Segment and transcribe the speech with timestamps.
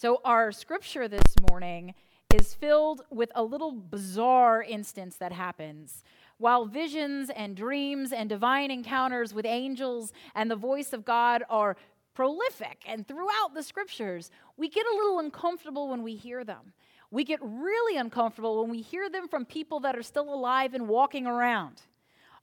[0.00, 1.92] So, our scripture this morning
[2.32, 6.04] is filled with a little bizarre instance that happens.
[6.36, 11.76] While visions and dreams and divine encounters with angels and the voice of God are
[12.14, 16.74] prolific and throughout the scriptures, we get a little uncomfortable when we hear them.
[17.10, 20.86] We get really uncomfortable when we hear them from people that are still alive and
[20.86, 21.82] walking around.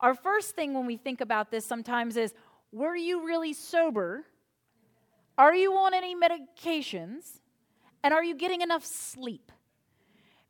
[0.02, 2.34] Our first thing when we think about this sometimes is
[2.74, 4.26] were you really sober?
[5.38, 7.40] Are you on any medications?
[8.05, 9.52] And are you getting enough sleep?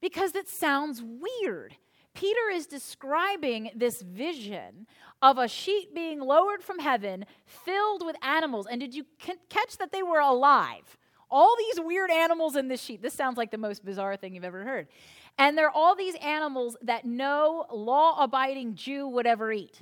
[0.01, 1.77] Because it sounds weird.
[2.13, 4.87] Peter is describing this vision
[5.21, 8.67] of a sheet being lowered from heaven filled with animals.
[8.69, 9.05] And did you
[9.47, 10.97] catch that they were alive?
[11.31, 13.01] All these weird animals in this sheet.
[13.01, 14.89] This sounds like the most bizarre thing you've ever heard.
[15.37, 19.79] And they're all these animals that no law abiding Jew would ever eat.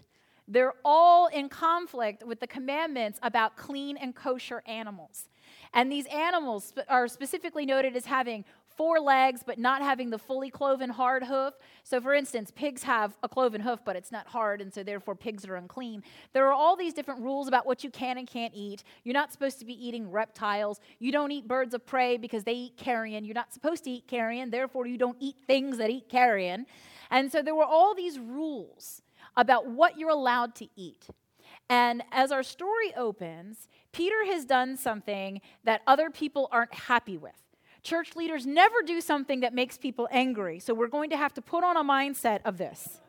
[0.47, 5.27] They're all in conflict with the commandments about clean and kosher animals.
[5.73, 10.49] And these animals are specifically noted as having four legs, but not having the fully
[10.49, 11.53] cloven hard hoof.
[11.83, 15.15] So, for instance, pigs have a cloven hoof, but it's not hard, and so therefore
[15.15, 16.03] pigs are unclean.
[16.33, 18.83] There are all these different rules about what you can and can't eat.
[19.03, 20.79] You're not supposed to be eating reptiles.
[20.99, 23.25] You don't eat birds of prey because they eat carrion.
[23.25, 26.65] You're not supposed to eat carrion, therefore, you don't eat things that eat carrion.
[27.11, 29.01] And so, there were all these rules
[29.35, 31.07] about what you're allowed to eat.
[31.69, 37.33] And as our story opens, Peter has done something that other people aren't happy with.
[37.83, 41.41] Church leaders never do something that makes people angry, so we're going to have to
[41.41, 43.01] put on a mindset of this.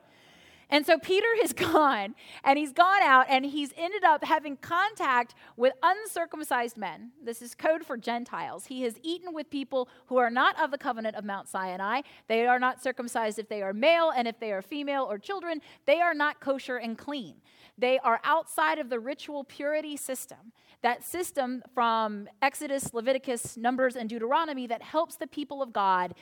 [0.70, 5.34] And so Peter has gone and he's gone out and he's ended up having contact
[5.56, 7.12] with uncircumcised men.
[7.22, 8.66] This is code for Gentiles.
[8.66, 12.02] He has eaten with people who are not of the covenant of Mount Sinai.
[12.28, 15.60] They are not circumcised if they are male, and if they are female or children,
[15.86, 17.36] they are not kosher and clean.
[17.76, 20.52] They are outside of the ritual purity system.
[20.82, 26.14] That system from Exodus, Leviticus, Numbers, and Deuteronomy that helps the people of God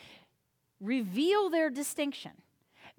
[0.81, 2.33] reveal their distinction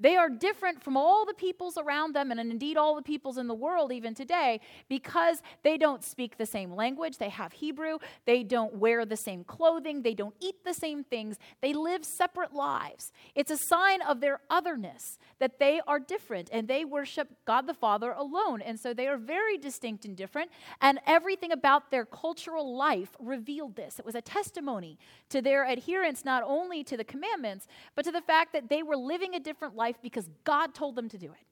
[0.03, 3.47] they are different from all the peoples around them, and indeed all the peoples in
[3.47, 4.59] the world even today,
[4.89, 7.17] because they don't speak the same language.
[7.17, 7.99] They have Hebrew.
[8.25, 10.01] They don't wear the same clothing.
[10.01, 11.37] They don't eat the same things.
[11.61, 13.13] They live separate lives.
[13.33, 17.73] It's a sign of their otherness that they are different and they worship God the
[17.73, 18.61] Father alone.
[18.61, 20.51] And so they are very distinct and different.
[20.81, 23.99] And everything about their cultural life revealed this.
[23.99, 24.99] It was a testimony
[25.29, 28.97] to their adherence not only to the commandments, but to the fact that they were
[28.97, 31.45] living a different life life because God told them to do it.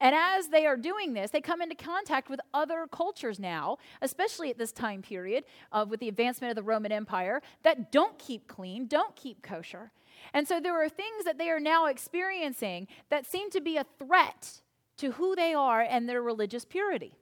[0.00, 4.48] And as they are doing this, they come into contact with other cultures now, especially
[4.50, 8.46] at this time period uh, with the advancement of the Roman Empire, that don't keep
[8.46, 9.90] clean, don't keep kosher.
[10.32, 13.86] And so there are things that they are now experiencing that seem to be a
[13.98, 14.60] threat
[14.98, 17.14] to who they are and their religious purity.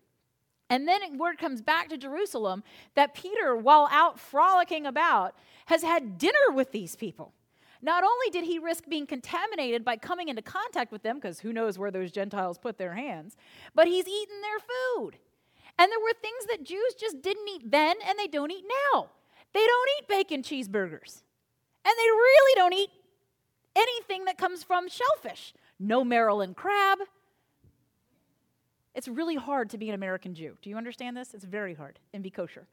[0.69, 2.62] And then word comes back to Jerusalem
[2.94, 5.34] that Peter, while out frolicking about,
[5.66, 7.32] has had dinner with these people.
[7.82, 11.53] Not only did he risk being contaminated by coming into contact with them, because who
[11.53, 13.37] knows where those Gentiles put their hands,
[13.75, 15.19] but he's eaten their food.
[15.78, 19.10] And there were things that Jews just didn't eat then and they don't eat now.
[19.53, 21.22] They don't eat bacon cheeseburgers.
[21.84, 22.91] And they really don't eat
[23.75, 25.54] anything that comes from shellfish.
[25.78, 26.98] No Maryland crab.
[28.94, 30.56] It's really hard to be an American Jew.
[30.62, 31.34] Do you understand this?
[31.34, 32.66] It's very hard and be kosher.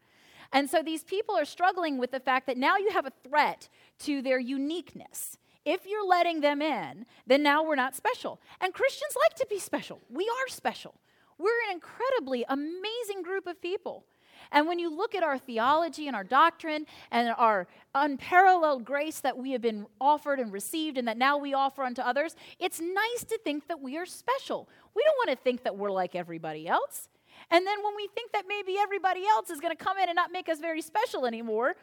[0.53, 3.67] And so these people are struggling with the fact that now you have a threat
[3.99, 5.37] to their uniqueness.
[5.65, 8.39] If you're letting them in, then now we're not special.
[8.61, 9.99] And Christians like to be special.
[10.09, 10.95] We are special.
[11.37, 14.05] We're an incredibly amazing group of people.
[14.51, 19.37] And when you look at our theology and our doctrine and our unparalleled grace that
[19.37, 23.23] we have been offered and received and that now we offer unto others, it's nice
[23.23, 24.69] to think that we are special.
[24.95, 27.09] We don't want to think that we're like everybody else.
[27.53, 30.15] And then when we think that maybe everybody else is going to come in and
[30.15, 31.75] not make us very special anymore,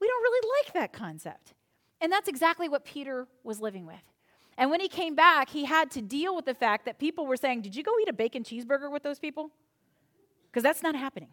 [0.00, 1.54] we don't really like that concept.
[2.00, 4.02] And that's exactly what Peter was living with.
[4.58, 7.36] And when he came back, he had to deal with the fact that people were
[7.36, 9.50] saying, Did you go eat a bacon cheeseburger with those people?
[10.50, 11.30] Because that's not happening.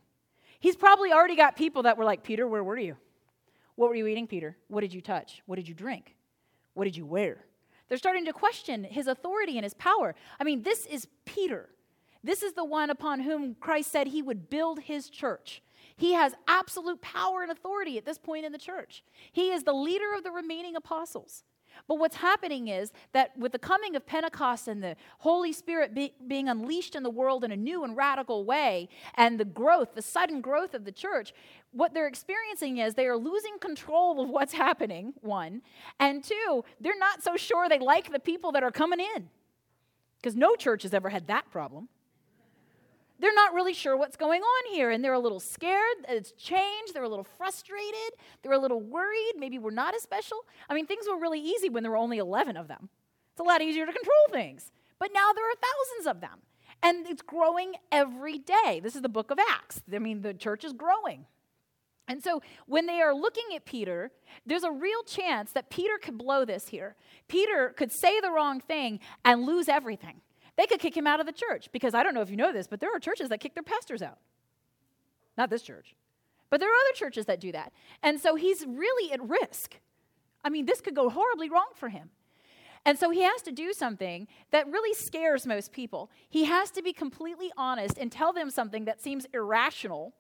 [0.60, 2.98] He's probably already got people that were like, Peter, where were you?
[3.76, 4.56] What were you eating, Peter?
[4.68, 5.42] What did you touch?
[5.48, 6.16] What did you drink?
[6.76, 7.46] What did you wear?
[7.90, 10.14] They're starting to question his authority and his power.
[10.40, 11.70] I mean, this is Peter.
[12.24, 15.62] This is the one upon whom Christ said he would build his church.
[15.98, 19.04] He has absolute power and authority at this point in the church.
[19.32, 21.44] He is the leader of the remaining apostles.
[21.88, 26.14] But what's happening is that with the coming of Pentecost and the Holy Spirit be,
[26.28, 30.02] being unleashed in the world in a new and radical way, and the growth, the
[30.02, 31.34] sudden growth of the church,
[31.72, 35.62] what they're experiencing is they are losing control of what's happening, one.
[36.00, 39.30] And two, they're not so sure they like the people that are coming in.
[40.18, 41.90] Because no church has ever had that problem
[43.22, 46.94] they're not really sure what's going on here and they're a little scared it's changed
[46.94, 50.38] they're a little frustrated they're a little worried maybe we're not as special.
[50.70, 52.90] I mean things were really easy when there were only 11 of them.
[53.34, 56.40] It's a lot easier to control things but now there are thousands of them
[56.84, 58.82] and it's growing every day.
[58.84, 59.82] This is the book of acts.
[59.94, 61.26] I mean the church is growing.
[62.08, 64.12] And so when they are looking at Peter,
[64.46, 66.96] there's a real chance that Peter could blow this here.
[67.30, 70.20] Peter could say the wrong thing and lose everything.
[70.58, 72.52] They could kick him out of the church because I don't know if you know
[72.52, 74.20] this, but there are churches that kick their pastors out.
[75.38, 75.96] Not this church.
[76.50, 77.72] But there are other churches that do that.
[78.04, 79.80] And so he's really at risk.
[80.44, 82.10] I mean, this could go horribly wrong for him.
[82.84, 86.10] And so he has to do something that really scares most people.
[86.30, 90.14] He has to be completely honest and tell them something that seems irrational.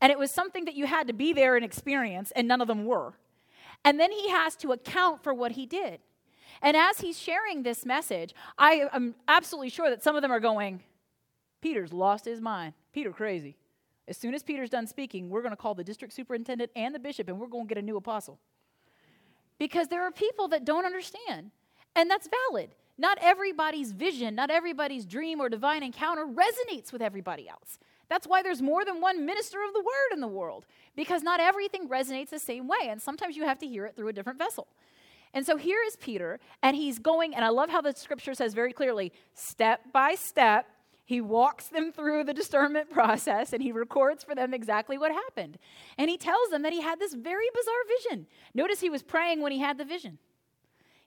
[0.00, 2.68] And it was something that you had to be there and experience, and none of
[2.68, 3.14] them were.
[3.84, 6.00] And then he has to account for what he did.
[6.62, 10.40] And as he's sharing this message, I am absolutely sure that some of them are
[10.40, 10.80] going,
[11.60, 12.74] Peter's lost his mind.
[12.92, 13.56] Peter crazy.
[14.08, 16.98] As soon as Peter's done speaking, we're going to call the district superintendent and the
[16.98, 18.38] bishop and we're going to get a new apostle.
[19.58, 21.50] Because there are people that don't understand.
[21.94, 22.70] And that's valid.
[22.98, 27.78] Not everybody's vision, not everybody's dream or divine encounter resonates with everybody else.
[28.08, 31.40] That's why there's more than one minister of the word in the world, because not
[31.40, 32.88] everything resonates the same way.
[32.88, 34.68] And sometimes you have to hear it through a different vessel.
[35.34, 38.52] And so here is Peter, and he's going, and I love how the scripture says
[38.52, 40.66] very clearly step by step,
[41.04, 45.58] he walks them through the discernment process and he records for them exactly what happened.
[45.98, 48.26] And he tells them that he had this very bizarre vision.
[48.54, 50.18] Notice he was praying when he had the vision.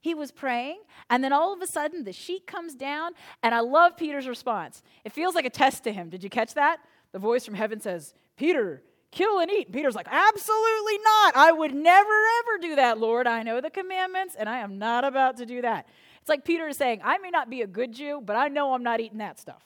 [0.01, 3.61] He was praying, and then all of a sudden the sheet comes down, and I
[3.61, 4.83] love Peter's response.
[5.03, 6.09] It feels like a test to him.
[6.09, 6.77] Did you catch that?
[7.11, 8.83] The voice from heaven says, Peter,
[9.15, 9.71] kill and eat.
[9.71, 11.35] Peter's like, absolutely not.
[11.35, 13.25] I would never, ever do that, Lord.
[13.25, 15.87] I know the commandments, and I am not about to do that.
[16.19, 18.73] It's like Peter is saying, I may not be a good Jew, but I know
[18.73, 19.63] I'm not eating that stuff.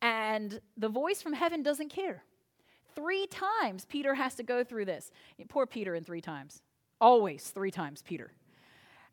[0.00, 2.22] And the voice from heaven doesn't care.
[2.94, 5.10] Three times Peter has to go through this.
[5.48, 6.62] Poor Peter in three times.
[7.00, 8.32] Always three times, Peter.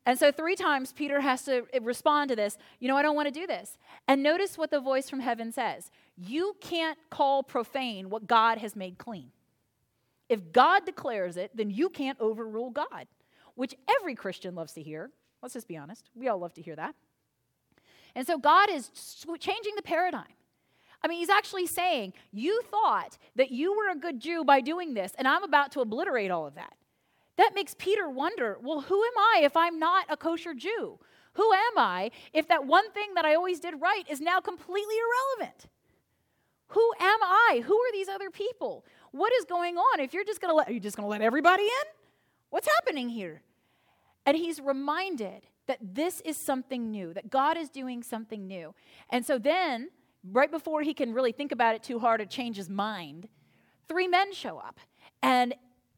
[0.05, 2.57] And so, three times, Peter has to eh, respond to this.
[2.79, 3.77] You know, I don't want to do this.
[4.07, 8.75] And notice what the voice from heaven says You can't call profane what God has
[8.75, 9.31] made clean.
[10.29, 13.07] If God declares it, then you can't overrule God,
[13.55, 15.11] which every Christian loves to hear.
[15.41, 16.09] Let's just be honest.
[16.15, 16.95] We all love to hear that.
[18.13, 18.89] And so, God is
[19.39, 20.23] changing the paradigm.
[21.03, 24.93] I mean, he's actually saying, You thought that you were a good Jew by doing
[24.93, 26.73] this, and I'm about to obliterate all of that.
[27.37, 30.99] That makes Peter wonder well, who am I if I'm not a kosher Jew?
[31.33, 34.95] Who am I if that one thing that I always did right is now completely
[35.39, 35.67] irrelevant?
[36.69, 37.61] Who am I?
[37.65, 38.85] Who are these other people?
[39.11, 39.99] What is going on?
[39.99, 41.87] If you're just going to let, are you just going to let everybody in?
[42.49, 43.41] What's happening here?
[44.25, 48.73] And he's reminded that this is something new, that God is doing something new.
[49.09, 49.89] And so then,
[50.31, 53.27] right before he can really think about it too hard or change his mind,
[53.87, 54.79] three men show up.
[55.21, 55.53] And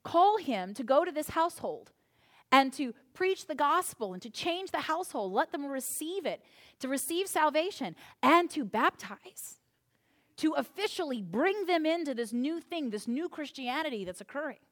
[0.08, 1.92] call him to go to this household
[2.50, 6.42] and to preach the gospel and to change the household, let them receive it,
[6.80, 7.94] to receive salvation,
[8.24, 9.60] and to baptize,
[10.38, 14.64] to officially bring them into this new thing, this new Christianity that's occurring.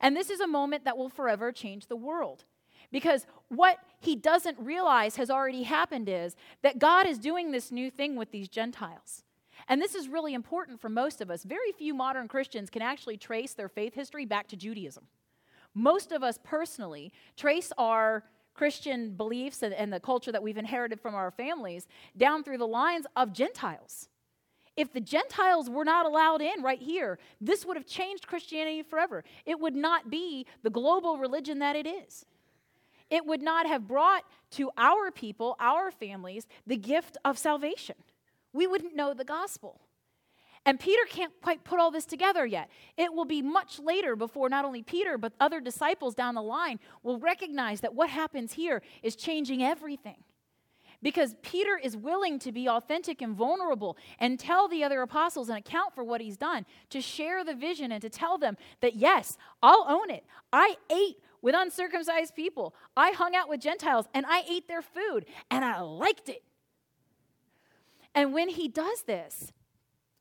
[0.00, 2.44] And this is a moment that will forever change the world.
[2.90, 7.88] Because what he doesn't realize has already happened is that God is doing this new
[7.88, 9.22] thing with these Gentiles.
[9.68, 11.44] And this is really important for most of us.
[11.44, 15.06] Very few modern Christians can actually trace their faith history back to Judaism.
[15.74, 21.00] Most of us personally trace our Christian beliefs and, and, the culture that we've inherited
[21.00, 21.86] from our families
[22.18, 24.10] down through the lines of Gentiles.
[24.76, 29.24] If the Gentiles were not allowed in right here, this would have changed Christianity forever.
[29.46, 32.26] It would not be the global religion that it is.
[33.10, 37.96] It would not have brought to our people, our families, the gift of salvation
[38.52, 39.80] we wouldn't know the gospel.
[40.64, 42.70] And Peter can't quite put all this together yet.
[42.96, 46.78] It will be much later before not only Peter, but other disciples down the line
[47.02, 50.22] will recognize that what happens here is changing everything.
[51.02, 55.58] Because Peter is willing to be authentic and vulnerable and tell the other apostles and
[55.58, 59.36] account for what he's done, to share the vision and to tell them that, yes,
[59.64, 60.24] I'll own it.
[60.52, 65.26] I ate with uncircumcised people, I hung out with Gentiles, and I ate their food,
[65.50, 66.44] and I liked it.
[68.14, 69.52] And when he does this,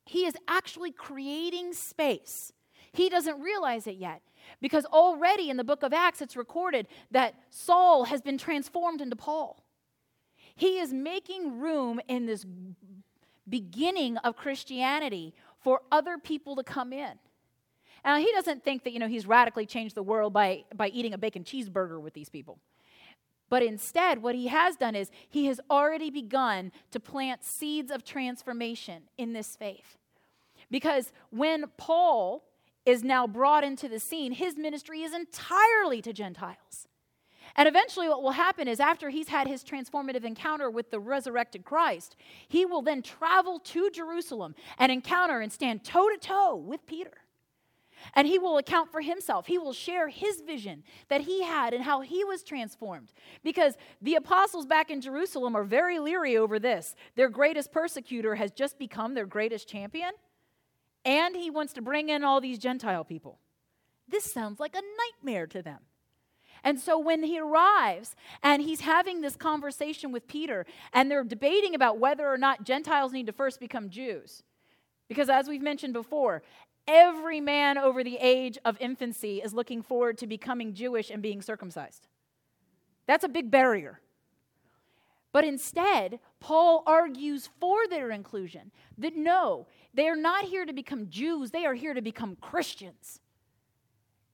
[0.06, 2.52] he is actually creating space
[2.94, 4.22] He doesn't realize it yet
[4.60, 9.16] because already in the book of Acts it's recorded that Saul has been transformed into
[9.16, 9.64] Paul.
[10.56, 12.46] He is making room in this
[13.48, 15.34] beginning of Christianity
[15.64, 17.14] for other people to come in.
[18.04, 21.14] Now, he doesn't think that, you know, he's radically changed the world by, by eating
[21.14, 22.60] a bacon cheeseburger with these people.
[23.52, 28.06] But instead, what he has done is he has already begun to plant seeds of
[28.06, 29.98] transformation in this faith.
[30.72, 32.46] Because when Paul
[32.86, 36.88] is now brought into the scene, his ministry is entirely to Gentiles.
[37.58, 41.66] And eventually, what will happen is after he's had his transformative encounter with the resurrected
[41.66, 42.16] Christ,
[42.48, 47.18] he will then travel to Jerusalem and encounter and stand toe to toe with Peter.
[48.14, 49.48] And he will account for himself.
[49.48, 53.14] He will share his vision that he had and how he was transformed.
[53.44, 56.96] Because the apostles back in Jerusalem are very leery over this.
[57.16, 60.12] Their greatest persecutor has just become their greatest champion,
[61.06, 63.40] and he wants to bring in all these Gentile people.
[64.08, 65.80] This sounds like a nightmare to them.
[66.64, 71.74] And so when he arrives and he's having this conversation with Peter, and they're debating
[71.74, 74.44] about whether or not Gentiles need to first become Jews.
[75.08, 76.44] Because as we've mentioned before,
[76.88, 81.42] every man over the age of infancy is looking forward to becoming Jewish and being
[81.42, 82.08] circumcised.
[83.08, 84.02] That's a big barrier.
[85.34, 91.10] But instead, Paul argues for their inclusion that no, they are not here to become
[91.10, 93.21] Jews, they are here to become Christians.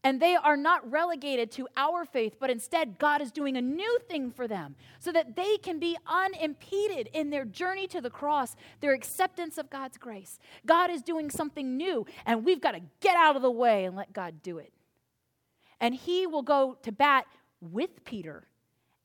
[0.08, 4.00] And they are not relegated to our faith, but instead, God is doing a new
[4.08, 8.56] thing for them so that they can be unimpeded in their journey to the cross,
[8.80, 10.40] their acceptance of God's grace.
[10.66, 13.98] God is doing something new, and we've got to get out of the way and
[13.98, 14.72] let God do it.
[15.82, 17.26] And He will go to bat
[17.60, 18.48] with Peter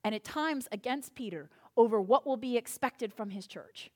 [0.05, 3.91] and at times against Peter over what will be expected from His church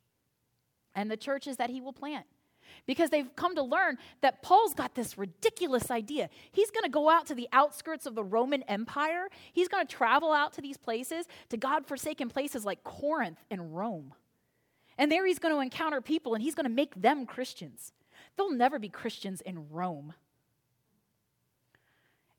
[0.94, 2.26] and the churches that He will plant
[2.86, 6.30] because they've come to learn that Paul's got this ridiculous idea.
[6.52, 9.96] He's going to go out to the outskirts of the Roman Empire, he's going to
[9.96, 14.14] travel out to these places, to God forsaken places like Corinth and Rome.
[14.98, 17.94] And there he's going to encounter people and he's going to make them Christians.
[18.36, 20.14] They'll never be Christians in Rome.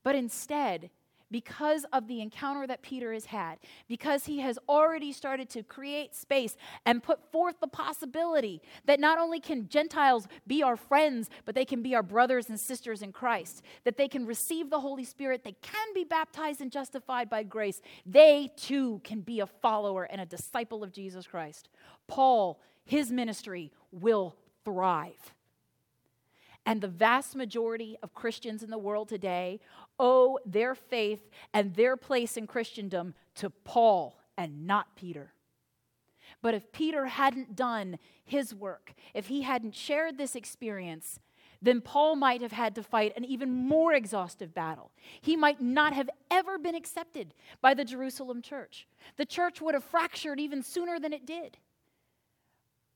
[0.02, 0.90] But instead,
[1.30, 3.58] because of the encounter that Peter has had,
[3.88, 6.56] because he has already started to create space
[6.86, 11.64] and put forth the possibility that not only can Gentiles be our friends, but they
[11.64, 15.44] can be our brothers and sisters in Christ, that they can receive the Holy Spirit,
[15.44, 20.20] they can be baptized and justified by grace, they too can be a follower and
[20.20, 21.68] a disciple of Jesus Christ.
[22.06, 25.34] Paul, his ministry will thrive.
[26.66, 29.60] And the vast majority of Christians in the world today
[29.98, 35.32] owe their faith and their place in Christendom to Paul and not Peter.
[36.42, 41.18] But if Peter hadn't done his work, if he hadn't shared this experience,
[41.60, 44.92] then Paul might have had to fight an even more exhaustive battle.
[45.20, 48.86] He might not have ever been accepted by the Jerusalem church.
[49.16, 51.58] The church would have fractured even sooner than it did.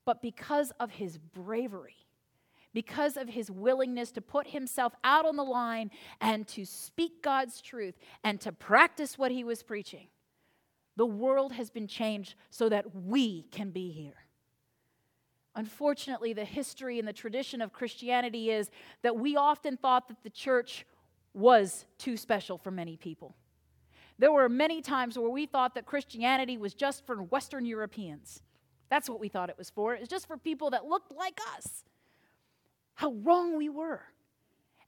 [0.05, 1.97] But because of his bravery,
[2.73, 7.61] because of his willingness to put himself out on the line and to speak God's
[7.61, 10.09] truth and to practice what he was preaching.
[10.97, 14.27] The world has been changed so that we can be here.
[15.55, 18.71] Unfortunately, the history and the tradition of Christianity is
[19.03, 20.87] that we often thought that the church
[21.35, 23.35] was too special for many people.
[24.19, 28.43] There were many times where we thought that Christianity was just for Western Europeans.
[28.89, 29.95] That's what we thought it was for.
[29.95, 31.85] It was just for people that looked like us.
[32.95, 34.03] How wrong we were.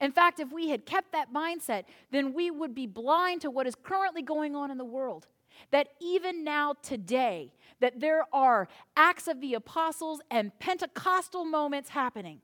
[0.00, 3.66] In fact, if we had kept that mindset, then we would be blind to what
[3.66, 5.26] is currently going on in the world.
[5.70, 12.40] That even now, today, that there are acts of the apostles and Pentecostal moments happening.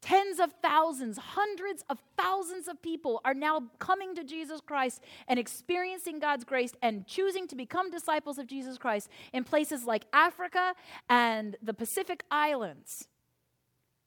[0.00, 5.38] Tens of thousands, hundreds of thousands of people are now coming to Jesus Christ and
[5.38, 10.74] experiencing God's grace and choosing to become disciples of Jesus Christ in places like Africa
[11.10, 13.08] and the Pacific Islands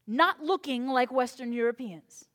[0.06, 2.26] not looking like Western Europeans.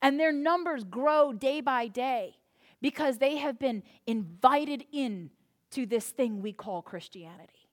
[0.00, 2.36] And their numbers grow day by day
[2.80, 5.30] because they have been invited in
[5.72, 7.68] to this thing we call Christianity.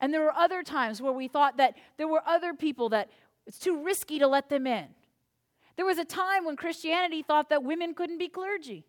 [0.00, 3.10] And there were other times where we thought that there were other people that
[3.46, 4.86] it's too risky to let them in.
[5.76, 8.86] There was a time when Christianity thought that women couldn't be clergy.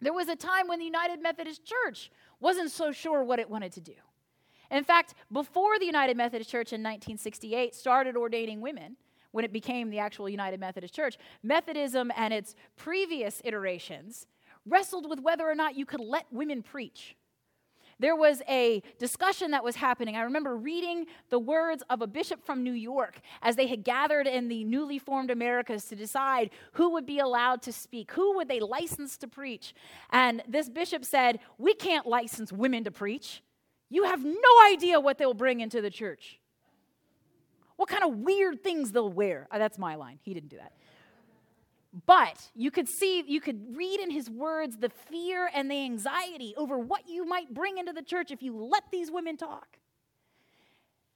[0.00, 2.10] There was a time when the United Methodist Church
[2.40, 3.94] wasn't so sure what it wanted to do.
[4.70, 8.96] In fact, before the United Methodist Church in 1968 started ordaining women,
[9.32, 14.26] when it became the actual United Methodist Church, Methodism and its previous iterations
[14.66, 17.16] wrestled with whether or not you could let women preach.
[17.98, 20.16] There was a discussion that was happening.
[20.16, 24.26] I remember reading the words of a bishop from New York as they had gathered
[24.26, 28.48] in the newly formed Americas to decide who would be allowed to speak, who would
[28.48, 29.74] they license to preach.
[30.10, 33.42] And this bishop said, We can't license women to preach.
[33.90, 36.38] You have no idea what they'll bring into the church.
[37.76, 39.48] What kind of weird things they'll wear.
[39.50, 40.18] Uh, that's my line.
[40.22, 40.72] He didn't do that.
[42.06, 46.54] But you could see, you could read in his words the fear and the anxiety
[46.56, 49.78] over what you might bring into the church if you let these women talk.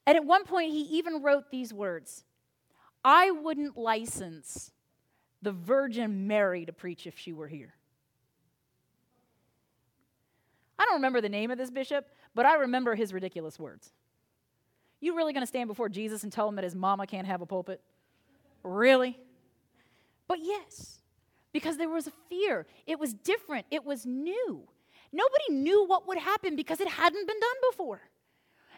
[0.06, 2.24] And at one point, he even wrote these words
[3.04, 4.72] I wouldn't license
[5.42, 7.74] the Virgin Mary to preach if she were here.
[10.78, 13.92] I don't remember the name of this bishop, but I remember his ridiculous words.
[15.00, 17.42] You really going to stand before Jesus and tell him that his mama can't have
[17.42, 17.80] a pulpit?
[18.62, 19.18] Really?
[20.26, 21.00] But yes,
[21.52, 22.66] because there was a fear.
[22.86, 24.66] It was different, it was new.
[25.12, 28.00] Nobody knew what would happen because it hadn't been done before.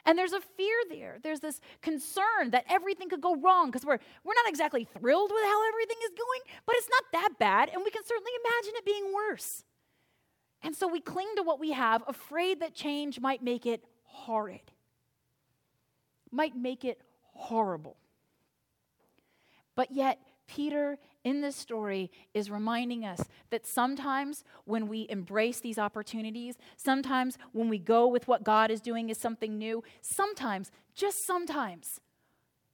[0.05, 1.19] And there's a fear there.
[1.23, 5.43] There's this concern that everything could go wrong because we're, we're not exactly thrilled with
[5.43, 8.85] how everything is going, but it's not that bad, and we can certainly imagine it
[8.85, 9.65] being worse.
[10.67, 14.73] And so we cling to what we have, afraid that change might make it horrid,
[16.33, 17.01] might make it
[17.35, 17.97] horrible.
[19.77, 20.19] But yet,
[20.49, 23.21] Peter in this story is reminding us
[23.51, 28.81] that sometimes when we embrace these opportunities, sometimes when we go with what God is
[28.81, 32.01] doing is something new, sometimes, just sometimes,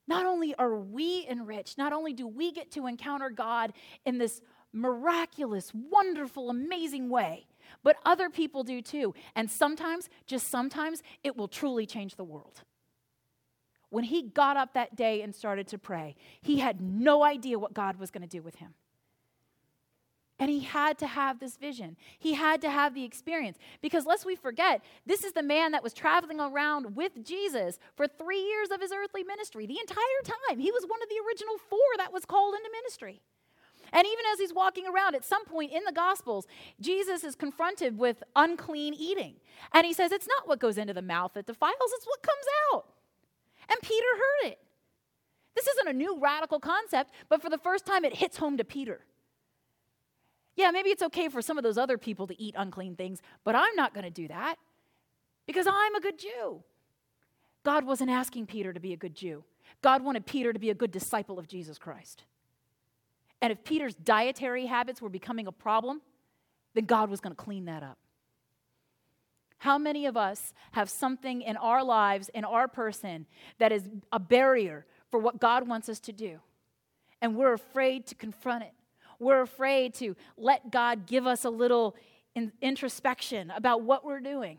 [0.09, 3.75] not only are we enriched, not only do we get to encounter God
[4.07, 4.41] in this
[4.73, 7.45] miraculous, wonderful, amazing way,
[7.83, 9.15] but other people do too.
[9.35, 12.63] And sometimes, just sometimes, it will truly change the world
[13.93, 17.75] when he got up that day and started to pray, he had no idea what
[17.75, 18.73] God was going to do with him.
[20.39, 21.97] And he had to have this vision.
[22.19, 23.59] He had to have the experience.
[23.83, 28.09] Because lest we forget, this is the man that was traveling around with Jesus for
[28.09, 29.67] three years of his earthly ministry.
[29.67, 33.21] The entire time, he was one of the original four that was called into ministry.
[33.93, 36.47] And even as he's walking around, at some point in the Gospels,
[36.81, 39.35] Jesus is confronted with unclean eating.
[39.73, 42.47] And he says, It's not what goes into the mouth that defiles, it's what comes
[42.73, 42.87] out.
[43.69, 44.59] And Peter heard it.
[45.55, 48.65] This isn't a new radical concept, but for the first time, it hits home to
[48.65, 49.01] Peter.
[50.57, 53.55] Yeah, maybe it's okay for some of those other people to eat unclean things, but
[53.55, 54.57] I'm not going to do that
[55.47, 56.63] because I'm a good Jew.
[57.65, 59.45] God wasn't asking Peter to be a good Jew,
[59.83, 62.25] God wanted Peter to be a good disciple of Jesus Christ.
[63.43, 66.01] And if Peter's dietary habits were becoming a problem,
[66.75, 67.99] then God was going to clean that up.
[69.59, 73.27] How many of us have something in our lives, in our person,
[73.59, 76.41] that is a barrier for what God wants us to do?
[77.21, 78.73] And we're afraid to confront it.
[79.19, 81.95] We're afraid to let God give us a little
[82.35, 84.59] in- introspection about what we're doing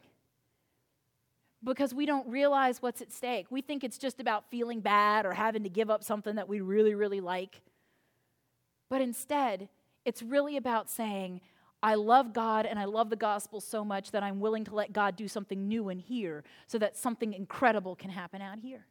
[1.64, 3.48] because we don't realize what's at stake.
[3.50, 6.62] We think it's just about feeling bad or having to give up something that we
[6.62, 7.62] really, really like.
[8.90, 9.70] But instead,
[10.06, 11.42] it's really about saying,
[11.82, 14.94] I love God and I love the gospel so much that I'm willing to let
[14.94, 18.86] God do something new in here so that something incredible can happen out here.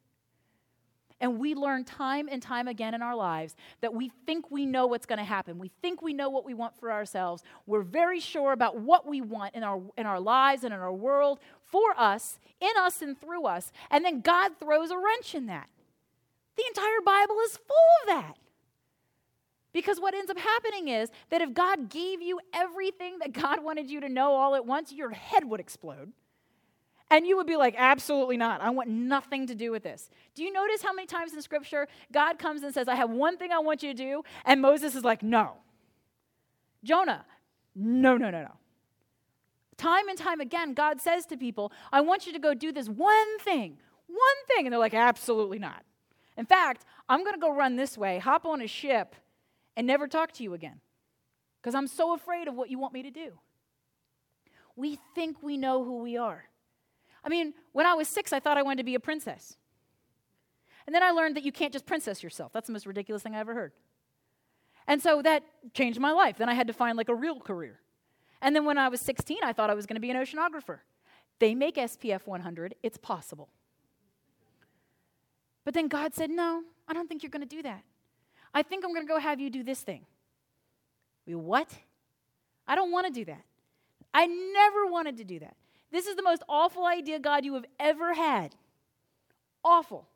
[1.19, 4.87] And we learn time and time again in our lives that we think we know
[4.87, 5.57] what's going to happen.
[5.57, 7.43] We think we know what we want for ourselves.
[7.65, 10.93] We're very sure about what we want in our, in our lives and in our
[10.93, 13.71] world for us, in us, and through us.
[13.89, 15.69] And then God throws a wrench in that.
[16.57, 18.37] The entire Bible is full of that.
[19.73, 23.89] Because what ends up happening is that if God gave you everything that God wanted
[23.89, 26.13] you to know all at once, your head would explode.
[27.09, 28.61] And you would be like, absolutely not.
[28.61, 30.09] I want nothing to do with this.
[30.35, 33.37] Do you notice how many times in Scripture God comes and says, I have one
[33.37, 34.23] thing I want you to do?
[34.45, 35.53] And Moses is like, no.
[36.83, 37.25] Jonah,
[37.75, 38.53] no, no, no, no.
[39.77, 42.87] Time and time again, God says to people, I want you to go do this
[42.87, 44.65] one thing, one thing.
[44.65, 45.83] And they're like, absolutely not.
[46.37, 49.15] In fact, I'm going to go run this way, hop on a ship,
[49.75, 50.79] and never talk to you again
[51.61, 53.33] because I'm so afraid of what you want me to do.
[54.75, 56.45] We think we know who we are.
[57.23, 59.55] I mean, when I was six, I thought I wanted to be a princess.
[60.85, 62.51] And then I learned that you can't just princess yourself.
[62.51, 63.71] That's the most ridiculous thing I ever heard.
[64.87, 66.37] And so that changed my life.
[66.37, 67.79] Then I had to find like a real career.
[68.41, 70.79] And then when I was 16, I thought I was going to be an oceanographer.
[71.39, 73.49] They make SPF 100, it's possible.
[75.63, 77.83] But then God said, No, I don't think you're going to do that.
[78.53, 80.05] I think I'm going to go have you do this thing.
[81.25, 81.69] We, what?
[82.67, 83.43] I don't want to do that.
[84.13, 85.55] I never wanted to do that.
[85.91, 88.55] This is the most awful idea, God, you have ever had.
[89.63, 90.07] Awful.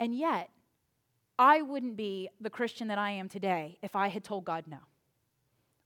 [0.00, 0.50] And yet,
[1.38, 4.78] I wouldn't be the Christian that I am today if I had told God no.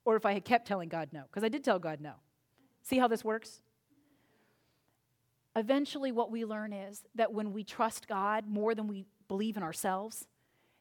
[0.04, 2.14] Or if I had kept telling God no, because I did tell God no.
[2.82, 3.60] See how this works?
[5.58, 9.62] eventually what we learn is that when we trust God more than we believe in
[9.62, 10.26] ourselves,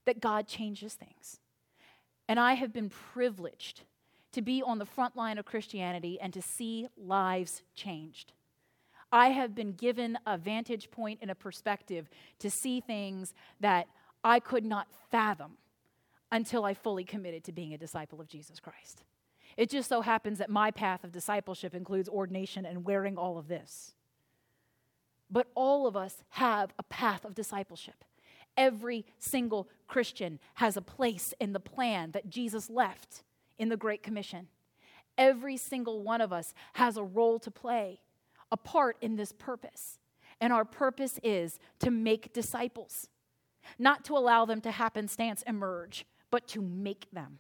[0.08, 1.40] that God changes things.
[2.28, 3.82] And I have been privileged
[4.32, 8.32] to be on the front line of Christianity and to see lives changed.
[9.12, 13.88] I have been given a vantage point and a perspective to see things that
[14.24, 15.58] I could not fathom
[16.32, 19.04] until I fully committed to being a disciple of Jesus Christ.
[19.58, 23.48] It just so happens that my path of discipleship includes ordination and wearing all of
[23.48, 23.94] this.
[25.30, 28.04] But all of us have a path of discipleship.
[28.58, 33.24] Every single Christian has a place in the plan that Jesus left
[33.58, 34.48] in the Great Commission.
[35.18, 38.02] Every single one of us has a role to play,
[38.52, 40.00] a part in this purpose.
[40.42, 43.08] And our purpose is to make disciples,
[43.80, 47.40] not to allow them to happenstance emerge, but to make them.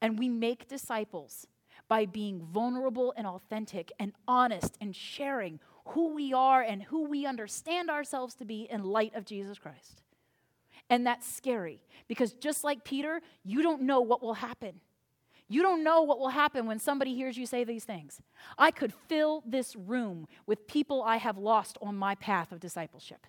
[0.00, 1.46] And we make disciples
[1.88, 7.26] by being vulnerable and authentic and honest and sharing who we are and who we
[7.26, 10.02] understand ourselves to be in light of Jesus Christ.
[10.94, 14.74] And that's scary because just like Peter, you don't know what will happen.
[15.48, 18.22] You don't know what will happen when somebody hears you say these things.
[18.56, 23.26] I could fill this room with people I have lost on my path of discipleship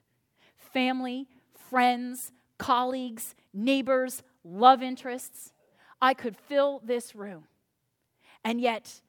[0.73, 1.27] family,
[1.71, 5.51] friends, colleagues, neighbors, love interests.
[5.99, 7.45] I could fill this room.
[8.43, 9.01] And yet,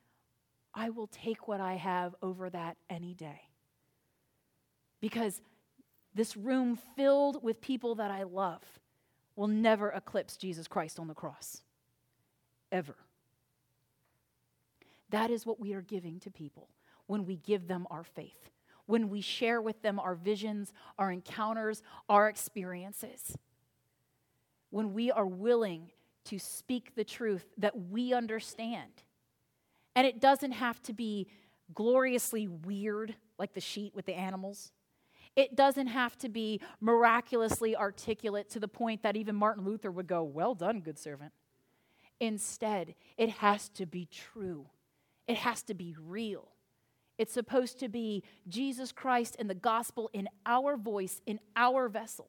[0.72, 3.42] I will take what I have over that any day.
[5.02, 5.42] Because
[6.16, 8.62] this room filled with people that I love
[9.36, 11.62] will never eclipse Jesus Christ on the cross.
[12.72, 12.96] Ever.
[15.10, 16.70] That is what we are giving to people
[17.06, 18.50] when we give them our faith,
[18.86, 23.36] when we share with them our visions, our encounters, our experiences,
[24.70, 25.90] when we are willing
[26.24, 28.90] to speak the truth that we understand.
[29.94, 31.28] And it doesn't have to be
[31.74, 34.72] gloriously weird like the sheet with the animals.
[35.36, 40.06] It doesn't have to be miraculously articulate to the point that even Martin Luther would
[40.06, 41.32] go, Well done, good servant.
[42.18, 44.66] Instead, it has to be true,
[45.28, 46.48] it has to be real.
[47.18, 52.28] It's supposed to be Jesus Christ and the gospel in our voice, in our vessel,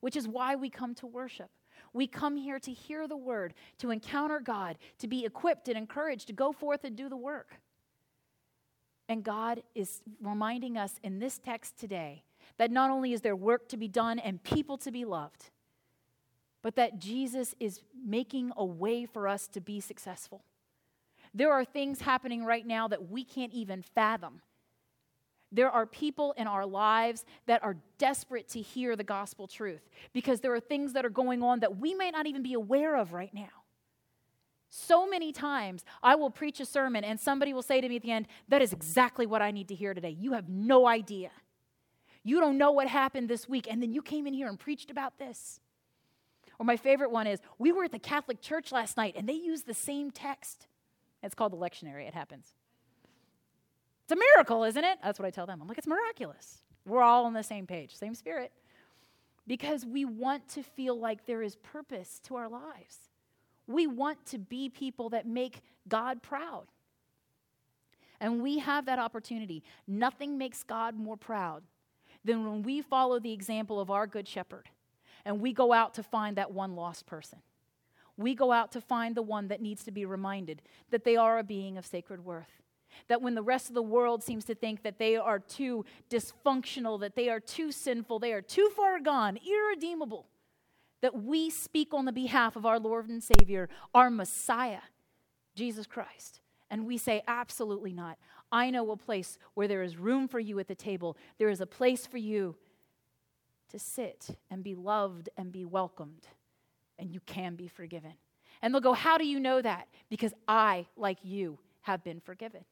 [0.00, 1.50] which is why we come to worship.
[1.92, 6.28] We come here to hear the word, to encounter God, to be equipped and encouraged
[6.28, 7.60] to go forth and do the work.
[9.08, 12.24] And God is reminding us in this text today
[12.56, 15.50] that not only is there work to be done and people to be loved,
[16.62, 20.42] but that Jesus is making a way for us to be successful.
[21.34, 24.40] There are things happening right now that we can't even fathom.
[25.52, 30.40] There are people in our lives that are desperate to hear the gospel truth because
[30.40, 33.12] there are things that are going on that we may not even be aware of
[33.12, 33.63] right now.
[34.76, 38.02] So many times I will preach a sermon and somebody will say to me at
[38.02, 40.10] the end, That is exactly what I need to hear today.
[40.10, 41.30] You have no idea.
[42.24, 44.90] You don't know what happened this week, and then you came in here and preached
[44.90, 45.60] about this.
[46.58, 49.34] Or my favorite one is, We were at the Catholic Church last night and they
[49.34, 50.66] used the same text.
[51.22, 52.52] It's called the lectionary, it happens.
[54.02, 54.98] It's a miracle, isn't it?
[55.04, 55.62] That's what I tell them.
[55.62, 56.62] I'm like, It's miraculous.
[56.84, 58.50] We're all on the same page, same spirit.
[59.46, 63.10] Because we want to feel like there is purpose to our lives.
[63.66, 66.66] We want to be people that make God proud.
[68.20, 69.62] And we have that opportunity.
[69.86, 71.62] Nothing makes God more proud
[72.24, 74.68] than when we follow the example of our Good Shepherd
[75.24, 77.40] and we go out to find that one lost person.
[78.16, 81.38] We go out to find the one that needs to be reminded that they are
[81.38, 82.62] a being of sacred worth.
[83.08, 87.00] That when the rest of the world seems to think that they are too dysfunctional,
[87.00, 90.26] that they are too sinful, they are too far gone, irredeemable,
[91.04, 94.80] that we speak on the behalf of our Lord and Savior, our Messiah,
[95.54, 96.40] Jesus Christ.
[96.70, 98.16] And we say, absolutely not.
[98.50, 101.18] I know a place where there is room for you at the table.
[101.36, 102.56] There is a place for you
[103.68, 106.26] to sit and be loved and be welcomed,
[106.98, 108.14] and you can be forgiven.
[108.62, 109.88] And they'll go, How do you know that?
[110.08, 112.64] Because I, like you, have been forgiven.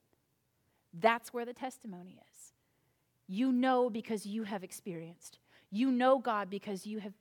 [0.98, 2.54] That's where the testimony is.
[3.28, 5.38] You know because you have experienced.
[5.70, 7.12] You know God because you have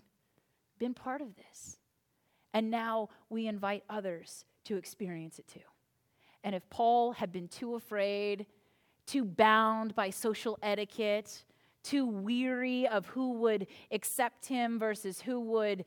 [0.81, 1.77] been part of this.
[2.55, 5.59] And now we invite others to experience it too.
[6.43, 8.47] And if Paul had been too afraid,
[9.05, 11.45] too bound by social etiquette,
[11.83, 15.85] too weary of who would accept him versus who would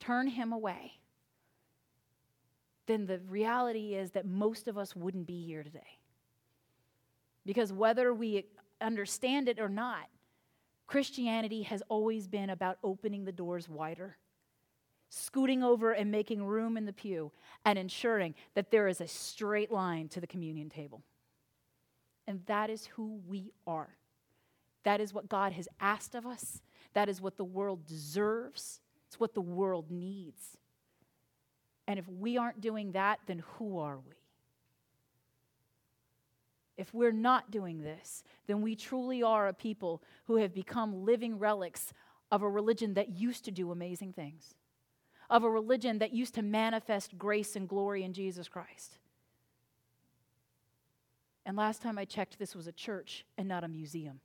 [0.00, 0.92] turn him away,
[2.86, 5.98] then the reality is that most of us wouldn't be here today.
[7.44, 8.46] Because whether we
[8.80, 10.06] understand it or not,
[10.90, 14.16] Christianity has always been about opening the doors wider,
[15.08, 17.30] scooting over and making room in the pew,
[17.64, 21.04] and ensuring that there is a straight line to the communion table.
[22.26, 23.90] And that is who we are.
[24.82, 26.60] That is what God has asked of us.
[26.94, 28.80] That is what the world deserves.
[29.06, 30.56] It's what the world needs.
[31.86, 34.14] And if we aren't doing that, then who are we?
[36.80, 41.38] If we're not doing this, then we truly are a people who have become living
[41.38, 41.92] relics
[42.32, 44.54] of a religion that used to do amazing things,
[45.28, 48.96] of a religion that used to manifest grace and glory in Jesus Christ.
[51.44, 54.20] And last time I checked, this was a church and not a museum.